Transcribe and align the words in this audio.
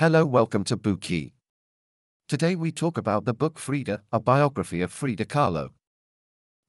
Hello, 0.00 0.24
welcome 0.24 0.64
to 0.64 0.78
Bookey. 0.78 1.32
Today 2.26 2.56
we 2.56 2.72
talk 2.72 2.96
about 2.96 3.26
the 3.26 3.34
book 3.34 3.58
Frida, 3.58 4.00
a 4.10 4.18
biography 4.18 4.80
of 4.80 4.90
Frida 4.90 5.26
Kahlo. 5.26 5.72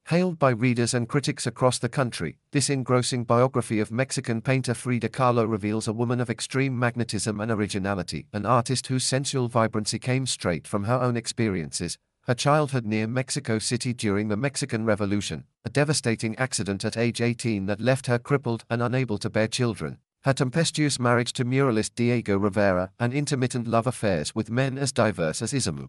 Hailed 0.08 0.38
by 0.38 0.50
readers 0.50 0.92
and 0.92 1.08
critics 1.08 1.46
across 1.46 1.78
the 1.78 1.88
country, 1.88 2.36
this 2.50 2.68
engrossing 2.68 3.24
biography 3.24 3.80
of 3.80 3.90
Mexican 3.90 4.42
painter 4.42 4.74
Frida 4.74 5.08
Kahlo 5.08 5.48
reveals 5.48 5.88
a 5.88 5.94
woman 5.94 6.20
of 6.20 6.28
extreme 6.28 6.78
magnetism 6.78 7.40
and 7.40 7.50
originality, 7.50 8.26
an 8.34 8.44
artist 8.44 8.88
whose 8.88 9.06
sensual 9.06 9.48
vibrancy 9.48 9.98
came 9.98 10.26
straight 10.26 10.68
from 10.68 10.84
her 10.84 11.00
own 11.00 11.16
experiences, 11.16 11.96
her 12.26 12.34
childhood 12.34 12.84
near 12.84 13.06
Mexico 13.06 13.58
City 13.58 13.94
during 13.94 14.28
the 14.28 14.36
Mexican 14.36 14.84
Revolution, 14.84 15.44
a 15.64 15.70
devastating 15.70 16.36
accident 16.36 16.84
at 16.84 16.98
age 16.98 17.22
18 17.22 17.64
that 17.64 17.80
left 17.80 18.08
her 18.08 18.18
crippled 18.18 18.66
and 18.68 18.82
unable 18.82 19.16
to 19.16 19.30
bear 19.30 19.48
children, 19.48 19.96
her 20.24 20.32
tempestuous 20.32 21.00
marriage 21.00 21.32
to 21.32 21.44
muralist 21.44 21.94
Diego 21.96 22.38
Rivera, 22.38 22.92
and 23.00 23.12
intermittent 23.12 23.66
love 23.66 23.88
affairs 23.88 24.34
with 24.34 24.50
men 24.50 24.78
as 24.78 24.92
diverse 24.92 25.42
as 25.42 25.52
Isamu 25.52 25.88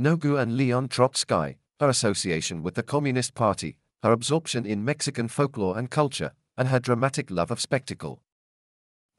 Nogu 0.00 0.40
and 0.40 0.56
Leon 0.56 0.88
Trotsky, 0.88 1.58
her 1.80 1.88
association 1.88 2.62
with 2.62 2.74
the 2.74 2.82
Communist 2.82 3.34
Party, 3.34 3.76
her 4.02 4.12
absorption 4.12 4.64
in 4.64 4.84
Mexican 4.84 5.28
folklore 5.28 5.76
and 5.76 5.90
culture, 5.90 6.32
and 6.56 6.68
her 6.68 6.80
dramatic 6.80 7.30
love 7.30 7.50
of 7.50 7.60
spectacle. 7.60 8.22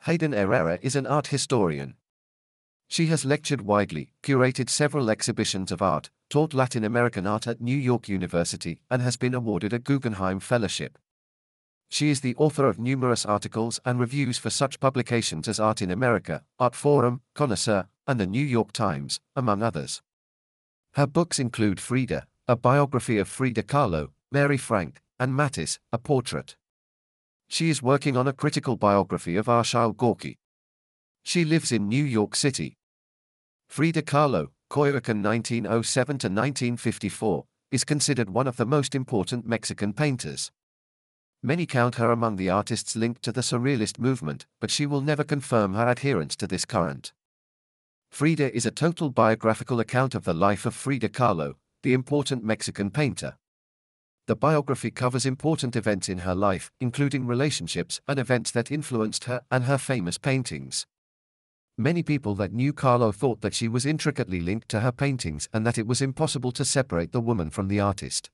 Hayden 0.04 0.34
Herrera 0.34 0.80
is 0.82 0.96
an 0.96 1.06
art 1.06 1.28
historian. 1.28 1.96
She 2.88 3.08
has 3.08 3.26
lectured 3.26 3.62
widely, 3.62 4.14
curated 4.24 4.70
several 4.70 5.10
exhibitions 5.10 5.72
of 5.72 5.82
art, 5.82 6.10
taught 6.30 6.54
Latin 6.54 6.84
American 6.84 7.28
art 7.28 7.46
at 7.46 7.62
New 7.62 7.78
York 7.78 8.08
University, 8.08 8.80
and 8.90 9.02
has 9.02 9.18
been 9.18 9.36
awarded 9.36 9.74
a 9.74 9.80
Guggenheim 9.80 10.40
Fellowship. 10.40 10.98
She 11.90 12.10
is 12.10 12.22
the 12.22 12.36
author 12.36 12.68
of 12.68 12.80
numerous 12.80 13.26
articles 13.26 13.80
and 13.86 14.00
reviews 14.00 14.38
for 14.38 14.50
such 14.50 14.80
publications 14.80 15.48
as 15.48 15.60
Art 15.60 15.82
in 15.82 15.90
America, 15.90 16.44
Artforum, 16.60 17.22
Connoisseur, 17.34 17.88
and 18.06 18.20
the 18.20 18.28
New 18.28 18.44
York 18.44 18.72
Times, 18.72 19.20
among 19.36 19.64
others. 19.64 20.02
Her 20.94 21.08
books 21.08 21.40
include 21.40 21.80
Frida, 21.80 22.28
a 22.48 22.56
biography 22.56 23.18
of 23.18 23.28
Frida 23.28 23.64
Kahlo, 23.64 24.10
Mary 24.32 24.58
Frank, 24.58 25.02
and 25.20 25.36
Matisse, 25.36 25.80
a 25.92 25.98
portrait. 25.98 26.56
She 27.48 27.70
is 27.70 27.82
working 27.82 28.18
on 28.18 28.28
a 28.28 28.34
critical 28.34 28.76
biography 28.76 29.38
of 29.38 29.46
Arshile 29.46 29.96
Gorky. 29.96 30.38
She 31.24 31.46
lives 31.46 31.72
in 31.72 31.88
New 31.88 32.04
York 32.04 32.36
City. 32.36 32.78
Frida 33.70 34.02
Kahlo, 34.02 34.48
Coyoacán 34.70 35.24
1907 35.24 36.18
to 36.20 36.28
1954, 36.28 37.46
is 37.72 37.84
considered 37.84 38.30
one 38.30 38.48
of 38.48 38.58
the 38.58 38.66
most 38.66 38.96
important 38.96 39.46
Mexican 39.46 39.94
painters. 39.94 40.52
Many 41.48 41.66
count 41.66 41.96
her 41.96 42.12
among 42.12 42.36
the 42.36 42.50
artists 42.50 42.98
linked 42.98 43.22
to 43.22 43.32
the 43.32 43.40
Surrealist 43.40 44.00
movement, 44.00 44.46
but 44.60 44.70
she 44.70 44.86
will 44.86 45.00
never 45.00 45.24
confirm 45.24 45.76
her 45.76 45.88
adherence 45.88 46.36
to 46.36 46.46
this 46.46 46.66
current. 46.66 47.14
Frida 48.12 48.54
is 48.54 48.66
a 48.66 48.70
total 48.70 49.10
biographical 49.10 49.80
account 49.80 50.14
of 50.14 50.26
the 50.26 50.34
life 50.34 50.66
of 50.66 50.76
Frida 50.76 51.08
Kahlo, 51.08 51.54
the 51.84 51.94
important 51.94 52.44
Mexican 52.44 52.92
painter. 52.92 53.38
The 54.26 54.36
biography 54.36 54.92
covers 54.92 55.26
important 55.26 55.78
events 55.78 56.10
in 56.10 56.18
her 56.18 56.36
life, 56.36 56.70
including 56.82 57.26
relationships 57.26 58.02
and 58.10 58.20
events 58.20 58.52
that 58.52 58.70
influenced 58.70 59.24
her 59.24 59.40
and 59.50 59.64
her 59.64 59.78
famous 59.78 60.18
paintings. 60.18 60.86
Many 61.78 62.04
people 62.04 62.36
that 62.36 62.52
knew 62.52 62.74
Kahlo 62.74 63.16
thought 63.16 63.40
that 63.40 63.54
she 63.54 63.70
was 63.70 63.86
intricately 63.86 64.42
linked 64.42 64.68
to 64.68 64.82
her 64.82 64.92
paintings 64.92 65.48
and 65.54 65.66
that 65.66 65.78
it 65.78 65.88
was 65.88 66.02
impossible 66.02 66.52
to 66.52 66.66
separate 66.66 67.14
the 67.14 67.22
woman 67.22 67.50
from 67.50 67.70
the 67.70 67.80
artist. 67.80 68.32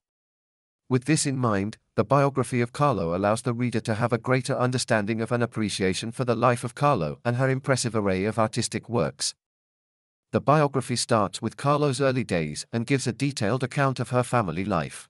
With 0.94 1.06
this 1.06 1.26
in 1.26 1.40
mind, 1.40 1.80
the 1.96 2.04
biography 2.04 2.62
of 2.62 2.72
Kahlo 2.72 3.16
allows 3.16 3.42
the 3.42 3.52
reader 3.56 3.80
to 3.80 3.96
have 3.96 4.14
a 4.14 4.20
greater 4.20 4.56
understanding 4.56 5.22
of 5.22 5.32
and 5.32 5.42
appreciation 5.42 6.12
for 6.12 6.24
the 6.24 6.36
life 6.36 6.64
of 6.64 6.76
Kahlo 6.76 7.18
and 7.26 7.38
her 7.38 7.50
impressive 7.50 7.96
array 7.96 8.26
of 8.26 8.38
artistic 8.38 8.88
works. 8.88 9.34
The 10.34 10.40
biography 10.40 10.96
starts 10.96 11.42
with 11.42 11.58
Kahlo's 11.58 12.00
early 12.00 12.24
days 12.24 12.68
and 12.72 12.86
gives 12.86 13.08
a 13.08 13.12
detailed 13.12 13.64
account 13.64 14.00
of 14.00 14.12
her 14.12 14.22
family 14.22 14.64
life. 14.64 15.10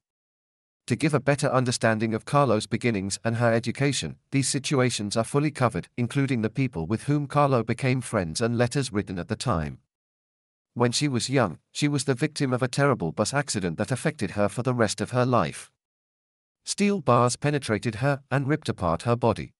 To 0.87 0.95
give 0.95 1.13
a 1.13 1.19
better 1.19 1.51
understanding 1.51 2.13
of 2.13 2.23
Kahlo's 2.23 2.65
beginnings 2.65 3.19
and 3.25 3.35
her 3.35 3.51
education, 3.51 4.15
these 4.31 4.47
situations 4.47 5.17
are 5.17 5.25
fully 5.25 5.51
covered, 5.51 5.89
including 5.97 6.43
the 6.43 6.49
people 6.49 6.87
with 6.87 7.03
whom 7.03 7.27
Kahlo 7.27 7.61
became 7.61 7.99
friends 7.99 8.39
and 8.39 8.57
letters 8.57 8.93
written 8.93 9.19
at 9.19 9.27
the 9.27 9.35
time. 9.35 9.79
When 10.75 10.93
she 10.93 11.09
was 11.09 11.29
young, 11.29 11.59
she 11.73 11.89
was 11.89 12.05
the 12.05 12.15
victim 12.15 12.53
of 12.53 12.63
a 12.63 12.69
terrible 12.69 13.11
bus 13.11 13.33
accident 13.33 13.77
that 13.79 13.91
affected 13.91 14.31
her 14.31 14.47
for 14.47 14.63
the 14.63 14.73
rest 14.73 15.01
of 15.01 15.11
her 15.11 15.25
life. 15.25 15.69
Steel 16.65 17.01
bars 17.01 17.35
penetrated 17.35 17.95
her 17.95 18.21
and 18.31 18.47
ripped 18.47 18.69
apart 18.69 19.03
her 19.03 19.15
body. 19.15 19.53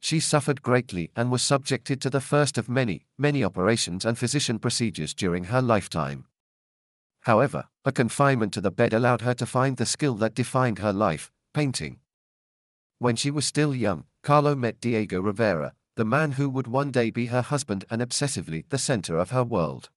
She 0.00 0.20
suffered 0.20 0.62
greatly 0.62 1.10
and 1.16 1.30
was 1.30 1.42
subjected 1.42 2.00
to 2.02 2.10
the 2.10 2.20
first 2.20 2.58
of 2.58 2.68
many, 2.68 3.06
many 3.16 3.42
operations 3.42 4.04
and 4.04 4.18
physician 4.18 4.58
procedures 4.58 5.14
during 5.14 5.44
her 5.44 5.62
lifetime. 5.62 6.26
However, 7.20 7.64
a 7.84 7.92
confinement 7.92 8.52
to 8.52 8.60
the 8.60 8.70
bed 8.70 8.92
allowed 8.92 9.22
her 9.22 9.34
to 9.34 9.46
find 9.46 9.76
the 9.76 9.86
skill 9.86 10.14
that 10.16 10.34
defined 10.34 10.80
her 10.80 10.92
life 10.92 11.30
painting. 11.54 12.00
When 12.98 13.16
she 13.16 13.30
was 13.30 13.46
still 13.46 13.74
young, 13.74 14.04
Kahlo 14.22 14.56
met 14.56 14.80
Diego 14.80 15.20
Rivera, 15.20 15.72
the 15.96 16.04
man 16.04 16.32
who 16.32 16.50
would 16.50 16.66
one 16.66 16.90
day 16.90 17.10
be 17.10 17.26
her 17.26 17.42
husband 17.42 17.84
and 17.88 18.02
obsessively 18.02 18.64
the 18.68 18.78
center 18.78 19.18
of 19.18 19.30
her 19.30 19.44
world. 19.44 19.88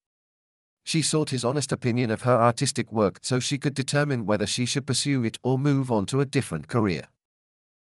She 0.87 1.01
sought 1.01 1.31
his 1.31 1.43
honest 1.43 1.73
opinion 1.73 2.11
of 2.11 2.21
her 2.21 2.41
artistic 2.41 2.93
work 2.93 3.19
so 3.21 3.41
she 3.41 3.57
could 3.57 3.73
determine 3.73 4.25
whether 4.25 4.47
she 4.47 4.65
should 4.65 4.87
pursue 4.87 5.21
it 5.25 5.37
or 5.43 5.59
move 5.59 5.91
on 5.91 6.05
to 6.05 6.21
a 6.21 6.25
different 6.25 6.69
career. 6.69 7.09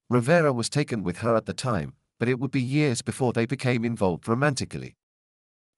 Rivera 0.09 0.51
was 0.51 0.67
taken 0.67 1.01
with 1.01 1.19
her 1.19 1.37
at 1.37 1.45
the 1.45 1.53
time, 1.53 1.93
but 2.19 2.27
it 2.27 2.37
would 2.37 2.51
be 2.51 2.61
years 2.61 3.01
before 3.01 3.31
they 3.31 3.45
became 3.45 3.85
involved 3.85 4.27
romantically. 4.27 4.97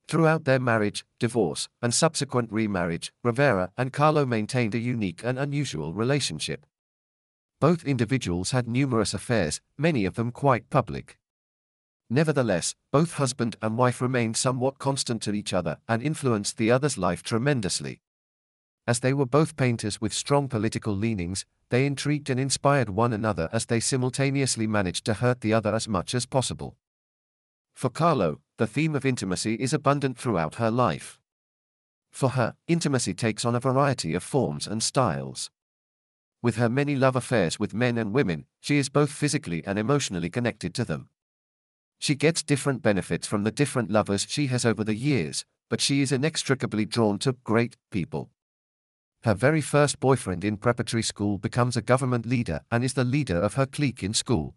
Throughout 0.07 0.45
their 0.45 0.59
marriage, 0.59 1.05
divorce, 1.19 1.69
and 1.83 1.93
subsequent 1.93 2.51
remarriage, 2.51 3.13
Rivera 3.23 3.69
and 3.77 3.93
Kahlo 3.93 4.27
maintained 4.27 4.73
a 4.73 4.79
unique 4.79 5.21
and 5.23 5.37
unusual 5.37 5.93
relationship. 5.93 6.65
Both 7.59 7.85
individuals 7.85 8.49
had 8.49 8.67
numerous 8.67 9.13
affairs, 9.13 9.61
many 9.77 10.05
of 10.05 10.15
them 10.15 10.31
quite 10.31 10.71
public. 10.71 11.19
Nevertheless, 12.09 12.75
both 12.91 13.13
husband 13.13 13.55
and 13.61 13.77
wife 13.77 14.01
remained 14.01 14.37
somewhat 14.37 14.77
constant 14.77 15.21
to 15.23 15.33
each 15.33 15.53
other 15.53 15.77
and 15.87 16.01
influenced 16.01 16.57
the 16.57 16.71
other's 16.71 16.97
life 16.97 17.23
tremendously. 17.23 18.01
As 18.85 18.99
they 18.99 19.13
were 19.13 19.25
both 19.25 19.55
painters 19.55 20.01
with 20.01 20.13
strong 20.13 20.49
political 20.49 20.95
leanings, 20.95 21.45
they 21.69 21.85
intrigued 21.85 22.29
and 22.29 22.39
inspired 22.39 22.89
one 22.89 23.13
another 23.13 23.49
as 23.51 23.65
they 23.65 23.79
simultaneously 23.79 24.67
managed 24.67 25.05
to 25.05 25.15
hurt 25.15 25.41
the 25.41 25.53
other 25.53 25.73
as 25.73 25.87
much 25.87 26.13
as 26.13 26.25
possible. 26.25 26.75
For 27.73 27.89
Kahlo, 27.89 28.39
the 28.57 28.67
theme 28.67 28.95
of 28.95 29.05
intimacy 29.05 29.55
is 29.55 29.73
abundant 29.73 30.17
throughout 30.17 30.55
her 30.55 30.69
life. 30.69 31.19
For 32.11 32.29
her, 32.29 32.55
intimacy 32.67 33.15
takes 33.15 33.43
on 33.43 33.55
a 33.55 33.59
variety 33.59 34.13
of 34.13 34.21
forms 34.21 34.67
and 34.67 34.83
styles. 34.83 35.49
With 36.43 36.57
her 36.57 36.69
many 36.69 36.95
love 36.95 37.15
affairs 37.15 37.57
with 37.57 37.73
men 37.73 37.97
and 37.97 38.13
women, 38.13 38.45
she 38.59 38.77
is 38.77 38.89
both 38.89 39.11
physically 39.11 39.65
and 39.65 39.79
emotionally 39.79 40.29
connected 40.29 40.75
to 40.75 40.85
them. 40.85 41.09
She 42.03 42.15
gets 42.15 42.43
different 42.43 42.81
benefits 42.81 43.25
from 43.25 43.45
the 43.45 43.51
different 43.51 43.89
lovers 43.89 44.27
she 44.29 44.47
has 44.47 44.65
over 44.65 44.83
the 44.83 44.93
years, 44.93 45.45
but 45.69 45.79
she 45.79 46.01
is 46.01 46.11
inextricably 46.11 46.83
drawn 46.83 47.17
to 47.19 47.37
great 47.45 47.77
people. 47.91 48.29
Her 49.23 49.33
very 49.33 49.61
first 49.61 50.01
boyfriend 50.01 50.43
in 50.43 50.57
preparatory 50.57 51.01
school 51.01 51.37
becomes 51.37 51.77
a 51.77 51.81
government 51.81 52.25
leader 52.25 52.59
and 52.69 52.83
is 52.83 52.95
the 52.95 53.05
leader 53.05 53.37
of 53.37 53.53
her 53.53 53.65
clique 53.65 54.03
in 54.03 54.13
school. 54.13 54.53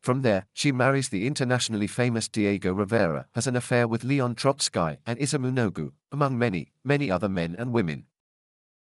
From 0.00 0.22
there, 0.22 0.46
she 0.54 0.72
marries 0.72 1.10
the 1.10 1.26
internationally 1.26 1.86
famous 1.86 2.26
Diego 2.26 2.72
Rivera, 2.72 3.26
has 3.34 3.46
an 3.46 3.54
affair 3.54 3.86
with 3.86 4.02
Leon 4.02 4.34
Trotsky 4.34 4.96
and 5.06 5.18
Isamu 5.18 5.52
Nogu, 5.52 5.92
among 6.10 6.38
many, 6.38 6.72
many 6.82 7.10
other 7.10 7.28
men 7.28 7.54
and 7.58 7.74
women. 7.74 8.06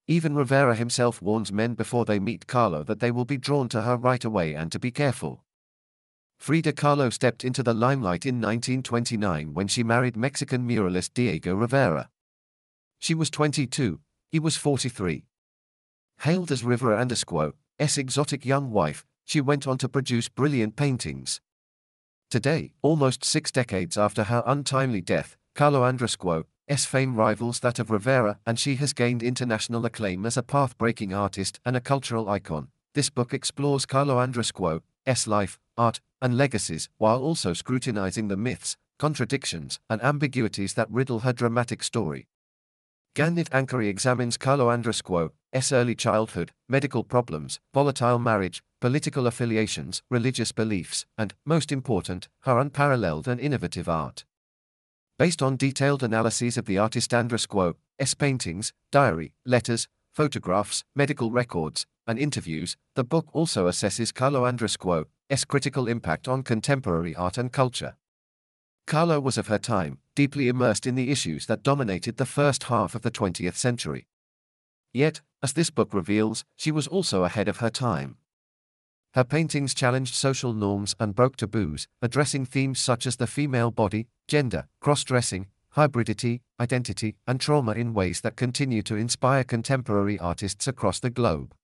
Even 0.05 0.35
Rivera 0.35 0.75
himself 0.75 1.19
warns 1.19 1.51
men 1.51 1.73
before 1.73 2.05
they 2.05 2.19
meet 2.19 2.45
Kahlo 2.45 2.85
that 2.85 2.99
they 2.99 3.09
will 3.09 3.25
be 3.25 3.37
drawn 3.37 3.67
to 3.69 3.81
her 3.81 3.97
right 3.97 4.23
away 4.23 4.53
and 4.53 4.71
to 4.71 4.77
be 4.77 4.91
careful. 4.91 5.44
Frida 6.37 6.73
Kahlo 6.73 7.11
stepped 7.11 7.43
into 7.43 7.63
the 7.63 7.73
limelight 7.73 8.25
in 8.25 8.35
1929 8.35 9.53
when 9.53 9.67
she 9.67 9.83
married 9.83 10.15
Mexican 10.15 10.67
muralist 10.67 11.13
Diego 11.13 11.55
Rivera. 11.55 12.09
She 12.99 13.13
was 13.13 13.29
22, 13.29 13.99
he 14.31 14.39
was 14.39 14.57
43. 14.57 15.25
Hailed 16.21 16.51
as 16.51 16.63
Rivera 16.63 16.99
Andesquo's 16.99 17.97
exotic 17.97 18.45
young 18.45 18.71
wife, 18.71 19.05
she 19.25 19.41
went 19.41 19.67
on 19.67 19.77
to 19.79 19.89
produce 19.89 20.29
brilliant 20.29 20.75
paintings. 20.75 21.41
Today, 22.29 22.73
almost 22.81 23.23
six 23.23 23.51
decades 23.51 23.97
after 23.97 24.23
her 24.25 24.43
untimely 24.45 25.01
death, 25.01 25.37
Kahlo 25.55 25.81
Andrescuo's 25.81 26.85
fame 26.85 27.15
rivals 27.15 27.59
that 27.61 27.79
of 27.79 27.89
Rivera 27.89 28.39
and 28.45 28.59
she 28.59 28.75
has 28.75 28.93
gained 28.93 29.23
international 29.23 29.85
acclaim 29.85 30.25
as 30.25 30.37
a 30.37 30.43
path-breaking 30.43 31.13
artist 31.13 31.59
and 31.65 31.75
a 31.75 31.81
cultural 31.81 32.29
icon. 32.29 32.69
This 32.93 33.09
book 33.09 33.33
explores 33.33 33.85
Kahlo 33.85 34.25
Andrescuo's 34.25 35.27
life, 35.27 35.59
art, 35.77 36.01
and 36.25 36.35
legacies, 36.35 36.89
while 36.97 37.21
also 37.21 37.53
scrutinizing 37.53 38.29
the 38.29 38.35
myths, 38.35 38.77
contradictions, 38.97 39.79
and 39.91 40.01
ambiguities 40.01 40.73
that 40.73 40.89
riddle 40.89 41.19
her 41.19 41.31
dramatic 41.31 41.83
story. 41.83 42.25
Gannit 43.15 43.49
Ankori 43.49 43.87
examines 43.87 44.35
Kahlo 44.35 44.75
Andrescuo's 44.75 45.71
early 45.71 45.93
childhood, 45.93 46.51
medical 46.67 47.03
problems, 47.03 47.59
volatile 47.75 48.17
marriage, 48.17 48.63
political 48.81 49.27
affiliations, 49.27 50.01
religious 50.09 50.51
beliefs, 50.51 51.05
and, 51.15 51.35
most 51.45 51.71
important, 51.71 52.27
her 52.41 52.57
unparalleled 52.57 53.27
and 53.27 53.39
innovative 53.39 53.87
art. 53.87 54.25
Based 55.19 55.43
on 55.43 55.57
detailed 55.57 56.01
analyses 56.01 56.57
of 56.57 56.65
the 56.65 56.79
artist 56.79 57.11
Andresquo's 57.11 58.15
paintings, 58.15 58.73
diary, 58.91 59.31
letters, 59.45 59.87
photographs, 60.11 60.83
medical 60.95 61.29
records, 61.29 61.85
and 62.07 62.17
interviews, 62.17 62.77
the 62.95 63.03
book 63.03 63.27
also 63.31 63.67
assesses 63.67 64.11
Kahlo 64.11 64.47
Andres 64.47 64.75
Guo's 65.27 65.43
critical 65.43 65.87
impact 65.87 66.27
on 66.27 66.43
contemporary 66.43 67.15
art 67.15 67.37
and 67.37 67.51
culture. 67.51 67.95
Kahlo 68.85 69.19
was 69.21 69.39
of 69.39 69.47
her 69.47 69.57
time, 69.57 69.97
deeply 70.13 70.47
immersed 70.47 70.85
in 70.85 70.93
the 70.93 71.09
issues 71.09 71.47
that 71.47 71.63
dominated 71.63 72.17
the 72.17 72.27
first 72.27 72.65
half 72.65 72.93
of 72.93 73.01
the 73.01 73.09
20th 73.09 73.55
century. 73.55 74.07
Yet, 74.93 75.21
as 75.41 75.53
this 75.53 75.71
book 75.71 75.93
reveals, 75.93 76.45
she 76.55 76.71
was 76.71 76.87
also 76.87 77.23
ahead 77.23 77.47
of 77.47 77.57
her 77.57 77.71
time. 77.71 78.17
Her 79.13 79.23
paintings 79.23 79.73
challenged 79.73 80.13
social 80.13 80.53
norms 80.53 80.95
and 80.99 81.15
broke 81.15 81.37
taboos, 81.37 81.87
addressing 82.01 82.45
themes 82.45 82.79
such 82.79 83.07
as 83.07 83.15
the 83.15 83.27
female 83.27 83.71
body, 83.71 84.07
gender, 84.27 84.67
cross 84.79 85.03
dressing, 85.03 85.47
hybridity, 85.75 86.41
identity, 86.59 87.15
and 87.25 87.41
trauma 87.41 87.71
in 87.71 87.95
ways 87.95 88.21
that 88.21 88.35
continue 88.35 88.83
to 88.83 88.95
inspire 88.95 89.43
contemporary 89.43 90.19
artists 90.19 90.67
across 90.67 90.99
the 90.99 91.09
globe. 91.09 91.55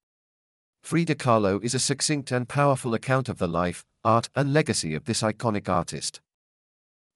Frida 0.83 1.15
Kahlo 1.15 1.63
is 1.63 1.73
a 1.73 1.79
succinct 1.79 2.31
and 2.31 2.47
powerful 2.47 2.93
account 2.93 3.29
of 3.29 3.37
the 3.37 3.47
life, 3.47 3.85
art, 4.03 4.29
and 4.35 4.51
legacy 4.51 4.95
of 4.95 5.05
this 5.05 5.21
iconic 5.21 5.69
artist. 5.69 6.21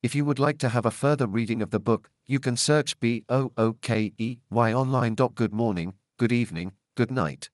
If 0.04 0.16
you 0.16 0.24
would 0.24 0.40
like 0.40 0.60
to 0.60 0.70
have 0.70 0.86
a 0.86 0.92
further 0.92 1.26
reading 1.26 1.62
of 1.62 1.72
the 1.72 1.80
book, 1.80 2.10
you 2.28 2.40
can 2.40 2.56
search 2.56 3.00
B 3.00 3.24
O 3.28 3.52
O 3.58 3.74
K 3.82 4.14
E 4.18 4.38
Y 4.52 4.74
online. 4.74 5.16
Good 5.16 5.52
morning, 5.52 5.94
good 6.20 6.32
evening, 6.32 6.74
good 6.96 7.12
night. 7.12 7.50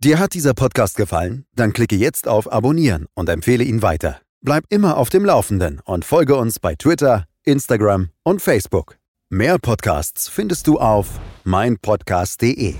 Dir 0.00 0.18
hat 0.18 0.34
dieser 0.34 0.54
Podcast 0.54 0.96
gefallen? 0.96 1.46
Dann 1.54 1.72
klicke 1.72 1.94
jetzt 1.94 2.26
auf 2.26 2.52
Abonnieren 2.52 3.06
und 3.14 3.28
empfehle 3.28 3.62
ihn 3.62 3.82
weiter. 3.82 4.20
Bleib 4.40 4.64
immer 4.68 4.96
auf 4.96 5.08
dem 5.08 5.24
Laufenden 5.24 5.80
und 5.84 6.04
folge 6.04 6.34
uns 6.34 6.58
bei 6.58 6.74
Twitter, 6.74 7.26
Instagram 7.44 8.08
und 8.24 8.42
Facebook. 8.42 8.98
Mehr 9.30 9.58
Podcasts 9.58 10.28
findest 10.28 10.66
du 10.66 10.80
auf 10.80 11.20
meinpodcast.de. 11.44 12.74